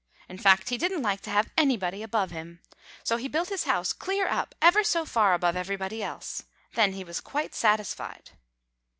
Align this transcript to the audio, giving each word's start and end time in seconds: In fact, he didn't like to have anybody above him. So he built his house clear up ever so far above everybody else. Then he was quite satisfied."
In 0.27 0.39
fact, 0.39 0.69
he 0.69 0.79
didn't 0.79 1.03
like 1.03 1.21
to 1.21 1.29
have 1.29 1.49
anybody 1.55 2.01
above 2.01 2.31
him. 2.31 2.59
So 3.03 3.17
he 3.17 3.27
built 3.27 3.49
his 3.49 3.65
house 3.65 3.93
clear 3.93 4.27
up 4.27 4.55
ever 4.59 4.83
so 4.83 5.05
far 5.05 5.35
above 5.35 5.55
everybody 5.55 6.01
else. 6.01 6.41
Then 6.73 6.93
he 6.93 7.03
was 7.03 7.21
quite 7.21 7.53
satisfied." 7.53 8.31